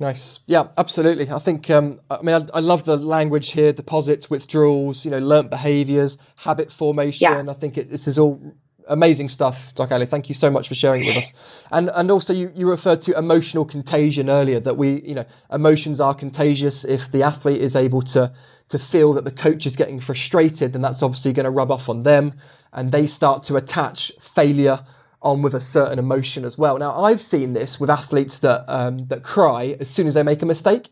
[0.00, 0.40] Nice.
[0.46, 1.28] Yeah, absolutely.
[1.28, 5.18] I think, um, I mean, I, I, love the language here deposits, withdrawals, you know,
[5.18, 7.46] learnt behaviors, habit formation.
[7.46, 7.50] Yeah.
[7.50, 8.40] I think it, this is all
[8.88, 10.06] amazing stuff, Doc Ali.
[10.06, 11.32] Thank you so much for sharing it with us.
[11.70, 16.00] And and also you, you referred to emotional contagion earlier, that we, you know, emotions
[16.00, 16.84] are contagious.
[16.84, 18.32] If the athlete is able to
[18.68, 21.88] to feel that the coach is getting frustrated, then that's obviously going to rub off
[21.88, 22.34] on them
[22.72, 24.84] and they start to attach failure
[25.20, 26.78] on with a certain emotion as well.
[26.78, 30.42] Now I've seen this with athletes that um, that cry as soon as they make
[30.42, 30.90] a mistake.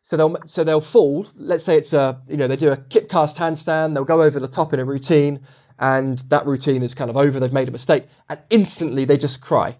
[0.00, 1.26] So they'll so they'll fall.
[1.34, 3.94] Let's say it's a you know they do a kip cast handstand.
[3.94, 5.40] They'll go over the top in a routine
[5.78, 9.40] and that routine is kind of over, they've made a mistake, and instantly they just
[9.40, 9.76] cry.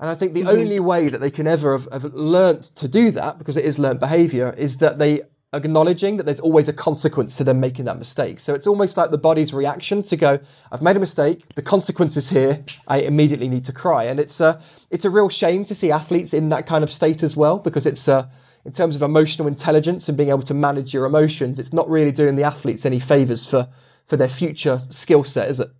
[0.00, 0.48] And I think the mm-hmm.
[0.48, 3.78] only way that they can ever have, have learnt to do that, because it is
[3.78, 7.96] learnt behavior, is that they acknowledging that there's always a consequence to them making that
[7.96, 8.40] mistake.
[8.40, 10.40] So it's almost like the body's reaction to go,
[10.72, 14.04] I've made a mistake, the consequence is here, I immediately need to cry.
[14.04, 17.22] And it's a, it's a real shame to see athletes in that kind of state
[17.22, 18.28] as well, because it's a,
[18.64, 22.10] in terms of emotional intelligence and being able to manage your emotions, it's not really
[22.10, 23.68] doing the athletes any favors for
[24.06, 25.70] for their future skill set, is it?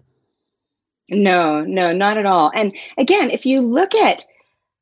[1.11, 2.51] No, no, not at all.
[2.55, 4.25] And again, if you look at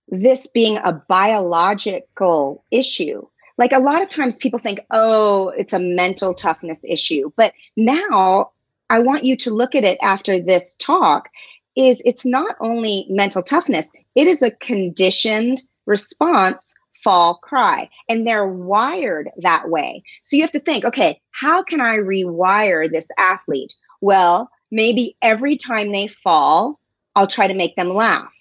[0.08, 3.26] this being a biological issue,
[3.58, 7.30] like a lot of times people think, oh, it's a mental toughness issue.
[7.36, 8.50] But now
[8.90, 11.28] I want you to look at it after this talk
[11.76, 18.46] is it's not only mental toughness, it is a conditioned response fall cry and they're
[18.46, 20.02] wired that way.
[20.22, 23.74] So you have to think, okay, how can I rewire this athlete?
[24.00, 26.78] Well, maybe every time they fall,
[27.14, 28.32] I'll try to make them laugh.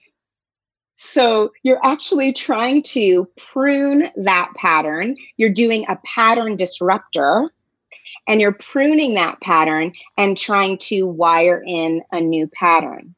[0.96, 5.16] So you're actually trying to prune that pattern.
[5.38, 7.52] You're doing a pattern disruptor
[8.28, 13.16] and you're pruning that pattern and trying to wire in a new pattern.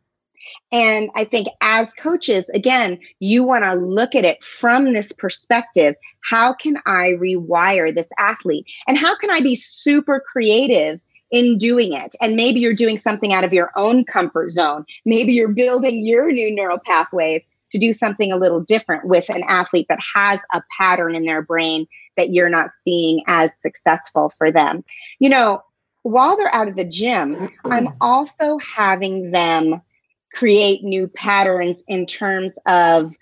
[0.71, 5.95] And I think as coaches, again, you want to look at it from this perspective.
[6.23, 8.65] How can I rewire this athlete?
[8.88, 12.15] And how can I be super creative in doing it?
[12.21, 14.86] And maybe you're doing something out of your own comfort zone.
[15.06, 19.43] Maybe you're building your new neural pathways to do something a little different with an
[19.47, 24.51] athlete that has a pattern in their brain that you're not seeing as successful for
[24.51, 24.84] them.
[25.19, 25.63] You know,
[26.03, 29.82] while they're out of the gym, I'm also having them
[30.34, 33.15] create new patterns in terms of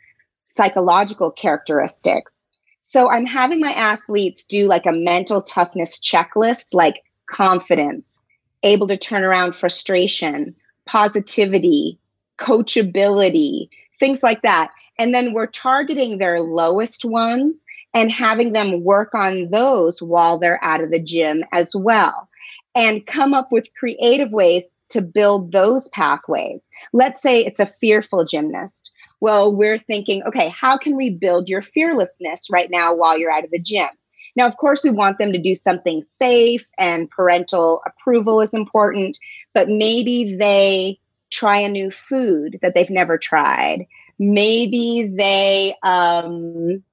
[0.43, 2.47] psychological characteristics.
[2.81, 8.21] So I'm having my athletes do like a mental toughness checklist, like confidence,
[8.63, 11.99] able to turn around frustration, positivity,
[12.37, 13.69] coachability,
[13.99, 14.71] things like that.
[14.97, 20.63] And then we're targeting their lowest ones and having them work on those while they're
[20.63, 22.29] out of the gym as well.
[22.73, 26.69] And come up with creative ways to build those pathways.
[26.93, 28.93] Let's say it's a fearful gymnast.
[29.19, 33.43] Well, we're thinking, okay, how can we build your fearlessness right now while you're out
[33.43, 33.89] of the gym?
[34.35, 39.17] Now, of course, we want them to do something safe and parental approval is important,
[39.53, 40.99] but maybe they
[41.31, 43.85] try a new food that they've never tried.
[44.19, 46.83] Maybe they, um,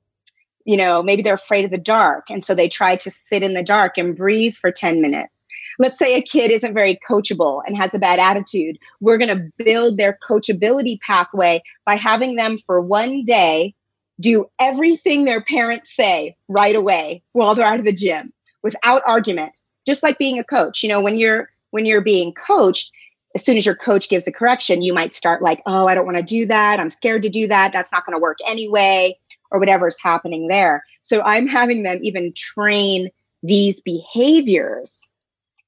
[0.68, 2.26] you know, maybe they're afraid of the dark.
[2.28, 5.46] And so they try to sit in the dark and breathe for 10 minutes.
[5.78, 8.78] Let's say a kid isn't very coachable and has a bad attitude.
[9.00, 13.74] We're going to build their coachability pathway by having them for one day
[14.20, 18.30] do everything their parents say right away while they're out of the gym
[18.62, 22.90] without argument just like being a coach you know when you're when you're being coached
[23.34, 26.06] as soon as your coach gives a correction, you might start like, oh, I don't
[26.06, 26.80] want to do that.
[26.80, 27.72] I'm scared to do that.
[27.72, 29.16] That's not going to work anyway,
[29.50, 30.84] or whatever's happening there.
[31.02, 33.10] So I'm having them even train
[33.42, 35.08] these behaviors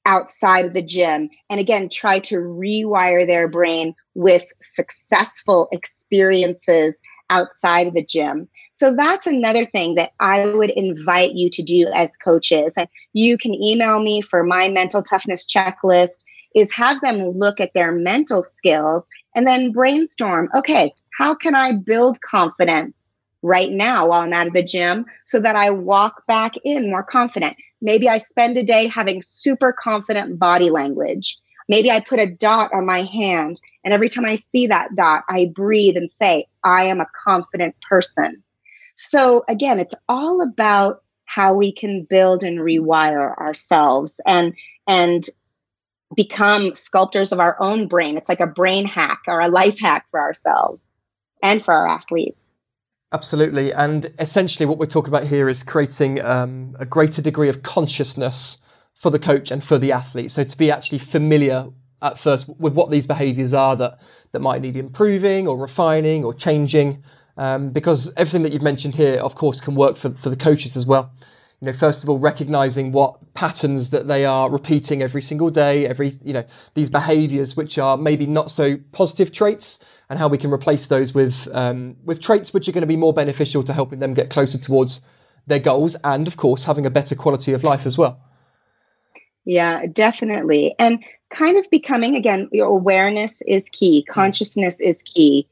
[0.06, 7.86] outside of the gym and again try to rewire their brain with successful experiences outside
[7.86, 8.48] of the gym.
[8.72, 12.74] So that's another thing that I would invite you to do as coaches.
[12.76, 17.72] And you can email me for my mental toughness checklist is have them look at
[17.74, 23.09] their mental skills and then brainstorm okay, how can I build confidence
[23.42, 27.02] right now while I'm out of the gym so that I walk back in more
[27.02, 27.56] confident?
[27.80, 31.36] Maybe I spend a day having super confident body language.
[31.68, 35.22] Maybe I put a dot on my hand, and every time I see that dot,
[35.28, 38.42] I breathe and say, I am a confident person.
[38.96, 44.52] So, again, it's all about how we can build and rewire ourselves and
[44.88, 45.26] and
[46.16, 48.16] become sculptors of our own brain.
[48.16, 50.92] It's like a brain hack or a life hack for ourselves
[51.42, 52.56] and for our athletes.
[53.12, 53.72] Absolutely.
[53.72, 58.58] And essentially, what we're talking about here is creating um, a greater degree of consciousness
[58.94, 60.30] for the coach and for the athlete.
[60.30, 61.70] So, to be actually familiar
[62.02, 63.98] at first with what these behaviors are that,
[64.30, 67.02] that might need improving or refining or changing.
[67.36, 70.76] Um, because everything that you've mentioned here, of course, can work for, for the coaches
[70.76, 71.12] as well
[71.60, 75.86] you know, first of all, recognizing what patterns that they are repeating every single day,
[75.86, 76.44] every, you know,
[76.74, 79.78] these behaviors which are maybe not so positive traits
[80.10, 82.96] and how we can replace those with, um, with traits which are going to be
[82.96, 85.00] more beneficial to helping them get closer towards
[85.46, 88.20] their goals and, of course, having a better quality of life as well.
[89.44, 90.74] Yeah, definitely.
[90.78, 94.12] And kind of becoming, again, your awareness is key, mm.
[94.12, 95.48] consciousness is key,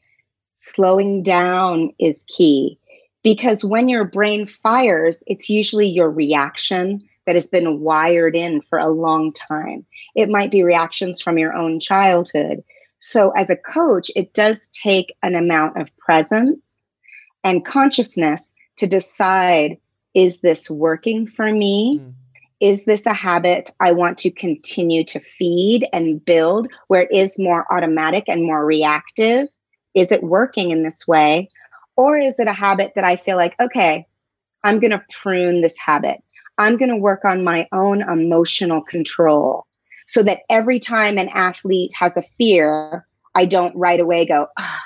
[0.53, 2.79] slowing down is key
[3.23, 8.78] because when your brain fires, it's usually your reaction that has been wired in for
[8.78, 9.85] a long time.
[10.14, 12.64] It might be reactions from your own childhood.
[12.99, 16.82] So, as a coach, it does take an amount of presence
[17.44, 19.78] and consciousness to decide
[20.14, 22.01] is this working for me?
[22.03, 22.14] Mm.
[22.61, 27.38] Is this a habit I want to continue to feed and build where it is
[27.38, 29.46] more automatic and more reactive?
[29.94, 31.49] Is it working in this way?
[31.96, 34.07] Or is it a habit that I feel like, okay,
[34.64, 36.18] I'm going to prune this habit.
[36.59, 39.68] I'm going to work on my own emotional control
[40.09, 44.79] so that every time an athlete has a fear, I don't right away go, oh,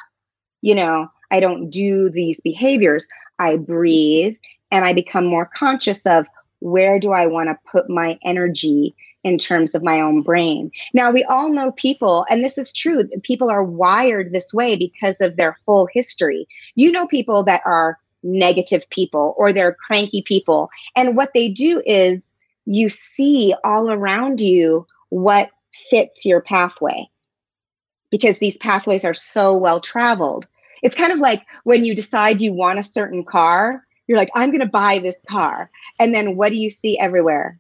[0.61, 3.07] you know, I don't do these behaviors.
[3.39, 4.37] I breathe
[4.71, 6.27] and I become more conscious of
[6.61, 8.95] where do I want to put my energy
[9.25, 10.71] in terms of my own brain.
[10.95, 15.21] Now, we all know people, and this is true, people are wired this way because
[15.21, 16.47] of their whole history.
[16.75, 20.71] You know, people that are negative people or they're cranky people.
[20.97, 25.51] And what they do is you see all around you what
[25.91, 27.07] fits your pathway
[28.11, 30.47] because these pathways are so well traveled.
[30.83, 34.49] It's kind of like when you decide you want a certain car, you're like, I'm
[34.49, 35.71] going to buy this car.
[36.01, 37.59] And then what do you see everywhere?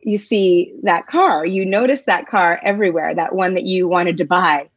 [0.00, 1.44] You see that car.
[1.44, 4.70] You notice that car everywhere, that one that you wanted to buy.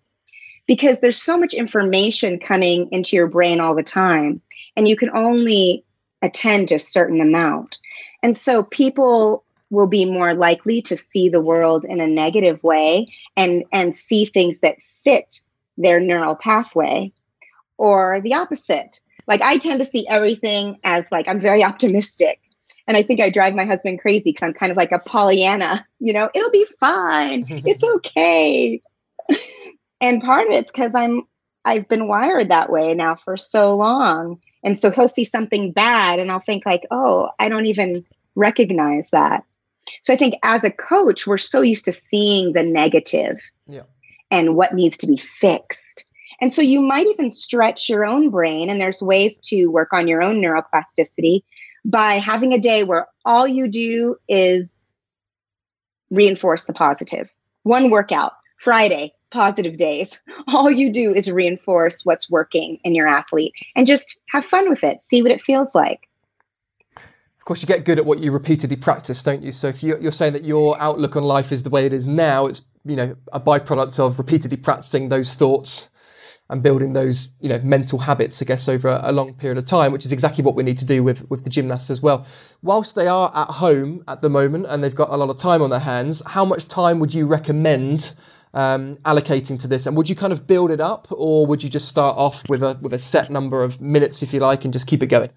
[0.65, 4.41] Because there's so much information coming into your brain all the time,
[4.75, 5.85] and you can only
[6.21, 7.77] attend to a certain amount.
[8.21, 13.07] And so people will be more likely to see the world in a negative way
[13.35, 15.41] and and see things that fit
[15.77, 17.11] their neural pathway
[17.77, 19.01] or the opposite.
[19.27, 22.39] Like i tend to see everything as like i'm very optimistic
[22.87, 25.85] and i think i drive my husband crazy because i'm kind of like a pollyanna
[25.99, 27.45] you know it'll be fine.
[27.65, 28.81] It's okay.
[29.99, 31.23] And part of it's because i'm
[31.65, 34.39] i've been wired that way now for so long.
[34.63, 38.05] And so he'll see something bad and i'll think like oh i don't even
[38.35, 39.43] recognize that
[40.01, 43.83] so I think as a coach, we're so used to seeing the negative yeah.
[44.31, 46.05] and what needs to be fixed.
[46.39, 50.07] And so you might even stretch your own brain, and there's ways to work on
[50.07, 51.41] your own neuroplasticity
[51.83, 54.93] by having a day where all you do is
[56.11, 57.33] reinforce the positive.
[57.63, 60.21] One workout, Friday, positive days.
[60.47, 64.83] All you do is reinforce what's working in your athlete and just have fun with
[64.83, 65.01] it.
[65.01, 66.06] See what it feels like
[67.47, 69.53] course, you get good at what you repeatedly practice, don't you?
[69.53, 72.45] So if you're saying that your outlook on life is the way it is now,
[72.45, 75.89] it's you know a byproduct of repeatedly practicing those thoughts
[76.49, 79.93] and building those you know mental habits, I guess, over a, long period of time,
[79.93, 82.27] which is exactly what we need to do with with the gymnasts as well.
[82.61, 85.61] Whilst they are at home at the moment and they've got a lot of time
[85.61, 88.13] on their hands, how much time would you recommend?
[88.53, 91.69] Um, allocating to this, and would you kind of build it up, or would you
[91.69, 94.73] just start off with a with a set number of minutes, if you like, and
[94.73, 95.29] just keep it going?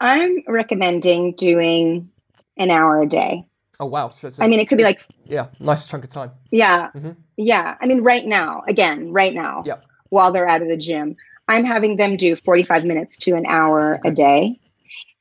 [0.00, 2.10] I'm recommending doing
[2.56, 3.44] an hour a day.
[3.78, 4.08] Oh wow!
[4.08, 6.30] So a, I mean, it could be like yeah, nice chunk of time.
[6.50, 7.12] Yeah, mm-hmm.
[7.36, 7.76] yeah.
[7.80, 9.76] I mean, right now, again, right now, yeah.
[10.08, 11.16] while they're out of the gym,
[11.48, 14.08] I'm having them do 45 minutes to an hour okay.
[14.08, 14.60] a day,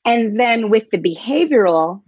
[0.05, 2.01] and then with the behavioral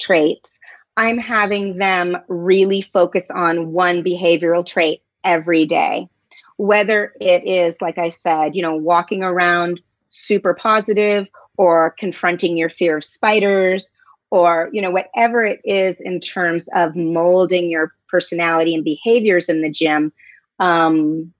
[0.00, 0.58] traits,
[0.96, 6.08] I'm having them really focus on one behavioral trait every day,
[6.56, 12.70] whether it is like I said, you know, walking around super positive or confronting your
[12.70, 13.92] fear of spiders
[14.30, 19.62] or you know whatever it is in terms of molding your personality and behaviors in
[19.62, 20.12] the gym
[20.58, 21.32] um,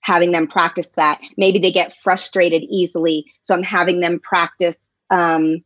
[0.00, 1.20] having them practice that.
[1.36, 5.64] Maybe they get frustrated easily so i'm having them practice um,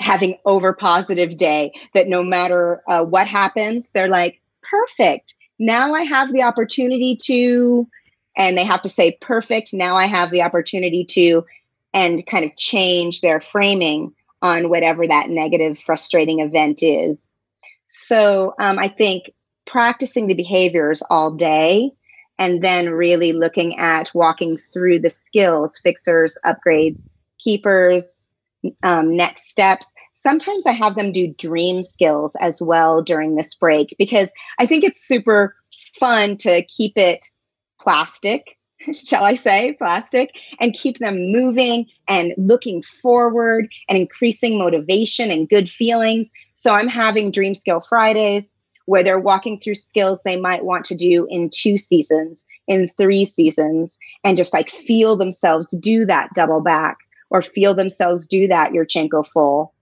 [0.00, 5.36] having over positive day that no matter uh, what happens they're like perfect.
[5.58, 7.88] Now i have the opportunity to
[8.36, 9.72] and they have to say perfect.
[9.72, 11.44] Now i have the opportunity to
[11.94, 17.34] and kind of change their framing on whatever that negative, frustrating event is.
[17.86, 19.30] So um, I think
[19.66, 21.90] practicing the behaviors all day
[22.38, 28.26] and then really looking at walking through the skills, fixers, upgrades, keepers,
[28.82, 29.92] um, next steps.
[30.12, 34.84] Sometimes I have them do dream skills as well during this break because I think
[34.84, 35.54] it's super
[35.98, 37.26] fun to keep it
[37.80, 38.56] plastic
[38.92, 40.30] shall I say, plastic,
[40.60, 46.32] and keep them moving and looking forward and increasing motivation and good feelings.
[46.54, 48.54] So I'm having Dream Skill Fridays
[48.86, 53.24] where they're walking through skills they might want to do in two seasons, in three
[53.24, 56.98] seasons, and just like feel themselves do that double back
[57.30, 59.72] or feel themselves do that Yurchenko full,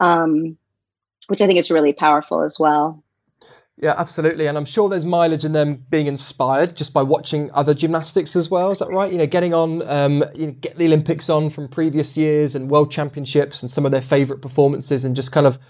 [0.00, 0.56] um,
[1.28, 3.02] which I think is really powerful as well.
[3.80, 4.46] Yeah, absolutely.
[4.46, 8.50] And I'm sure there's mileage in them being inspired just by watching other gymnastics as
[8.50, 8.72] well.
[8.72, 9.10] Is that right?
[9.10, 12.68] You know, getting on, um, you know, get the Olympics on from previous years and
[12.68, 15.60] world championships and some of their favorite performances and just kind of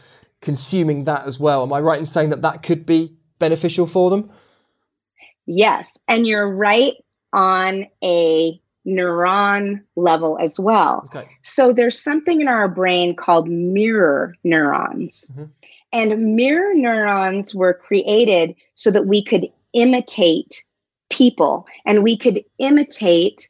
[0.40, 1.62] consuming that as well.
[1.62, 4.30] Am I right in saying that that could be beneficial for them?
[5.44, 5.98] Yes.
[6.09, 6.94] And you're right
[7.34, 11.02] on a neuron level as well.
[11.14, 11.28] Okay.
[11.42, 15.30] So there's something in our brain called mirror neurons.
[15.32, 15.44] Mm-hmm.
[15.93, 20.64] And mirror neurons were created so that we could imitate
[21.11, 23.49] people and we could imitate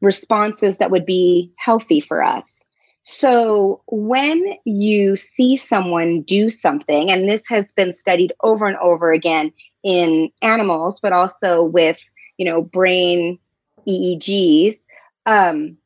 [0.00, 2.64] responses that would be healthy for us.
[3.02, 9.12] So when you see someone do something, and this has been studied over and over
[9.12, 13.38] again in animals, but also with you know brain
[13.86, 14.86] EEGs,
[15.26, 15.76] um,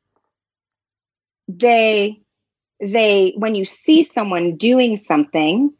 [1.49, 2.21] they
[2.81, 5.73] they when you see someone doing something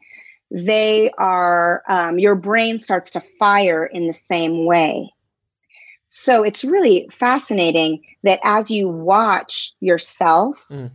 [0.51, 5.11] they are um, your brain starts to fire in the same way
[6.07, 10.89] so it's really fascinating that as you watch yourself mm.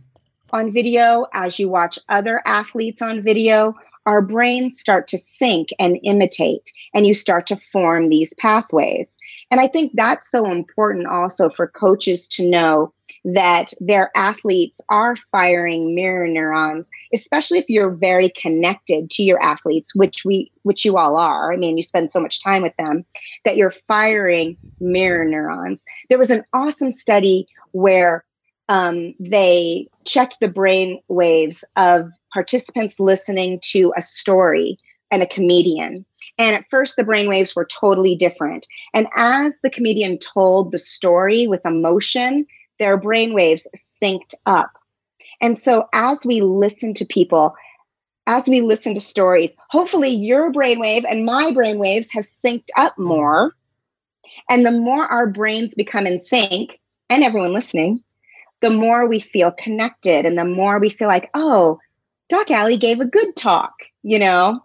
[0.51, 3.73] on video as you watch other athletes on video
[4.05, 9.17] our brains start to sync and imitate, and you start to form these pathways.
[9.49, 12.93] And I think that's so important also for coaches to know
[13.25, 19.95] that their athletes are firing mirror neurons especially if you're very connected to your athletes
[19.95, 23.03] which we which you all are i mean you spend so much time with them
[23.43, 28.23] that you're firing mirror neurons there was an awesome study where
[28.69, 34.77] um, they checked the brain waves of participants listening to a story
[35.11, 36.05] and a comedian.
[36.37, 38.67] And at first, the brain waves were totally different.
[38.93, 42.45] And as the comedian told the story with emotion,
[42.79, 44.71] their brain waves synced up.
[45.41, 47.55] And so, as we listen to people,
[48.27, 53.05] as we listen to stories, hopefully your brainwave and my brainwaves have synced up mm.
[53.05, 53.55] more.
[54.49, 58.03] And the more our brains become in sync, and everyone listening,
[58.61, 61.79] the more we feel connected and the more we feel like, oh,
[62.29, 63.73] Doc Ali gave a good talk,
[64.03, 64.59] you know?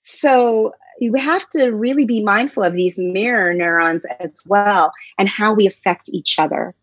[0.00, 5.54] So you have to really be mindful of these mirror neurons as well and how
[5.54, 6.74] we affect each other.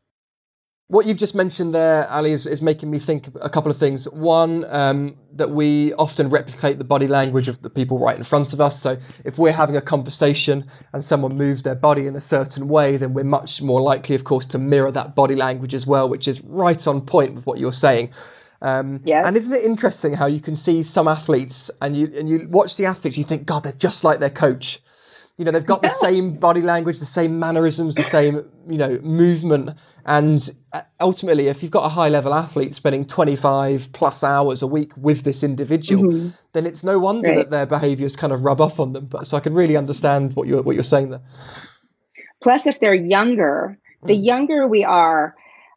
[0.88, 4.08] What you've just mentioned there, Ali, is, is making me think a couple of things.
[4.10, 8.54] One, um, that we often replicate the body language of the people right in front
[8.54, 8.80] of us.
[8.80, 12.98] So if we're having a conversation and someone moves their body in a certain way,
[12.98, 16.28] then we're much more likely, of course, to mirror that body language as well, which
[16.28, 18.12] is right on point with what you're saying.
[18.62, 19.24] Um, yeah.
[19.26, 22.78] And isn't it interesting how you can see some athletes and you and you watch
[22.78, 24.82] the athletes, you think, God, they're just like their coach.
[25.38, 29.00] You know, they've got the same body language, the same mannerisms, the same, you know,
[29.04, 29.72] movement.
[30.06, 34.68] And uh, ultimately, if you've got a high level athlete spending 25 plus hours a
[34.68, 36.30] week with this individual, mm-hmm.
[36.54, 37.38] then it's no wonder right.
[37.38, 39.08] that their behaviors kind of rub off on them.
[39.08, 41.22] But so I can really understand what you're, what you're saying there.
[42.42, 44.24] Plus, if they're younger, the mm.
[44.24, 45.36] younger we are,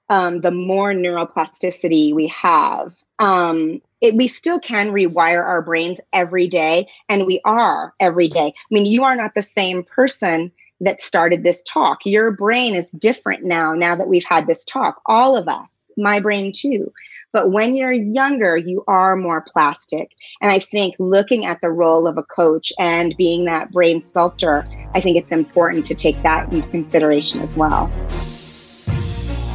[0.09, 2.95] um, the more neuroplasticity we have.
[3.19, 8.53] Um, it, we still can rewire our brains every day, and we are every day.
[8.57, 11.99] I mean, you are not the same person that started this talk.
[12.05, 15.01] Your brain is different now, now that we've had this talk.
[15.07, 16.93] All of us, my brain too.
[17.33, 20.13] But when you're younger, you are more plastic.
[20.41, 24.67] And I think looking at the role of a coach and being that brain sculptor,
[24.95, 27.91] I think it's important to take that into consideration as well.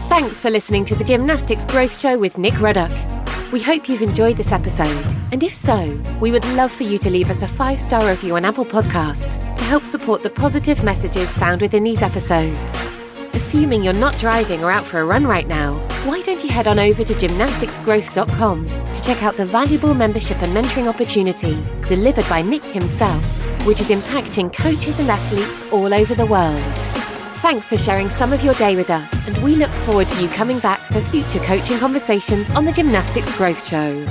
[0.09, 2.91] Thanks for listening to the Gymnastics Growth Show with Nick Ruddock.
[3.53, 7.09] We hope you've enjoyed this episode, and if so, we would love for you to
[7.11, 11.35] leave us a five star review on Apple Podcasts to help support the positive messages
[11.35, 12.83] found within these episodes.
[13.33, 16.65] Assuming you're not driving or out for a run right now, why don't you head
[16.65, 22.41] on over to gymnasticsgrowth.com to check out the valuable membership and mentoring opportunity delivered by
[22.41, 23.23] Nick himself,
[23.67, 27.02] which is impacting coaches and athletes all over the world.
[27.43, 30.29] Thanks for sharing some of your day with us, and we look forward to you
[30.29, 34.05] coming back for future coaching conversations on the Gymnastics Growth Show.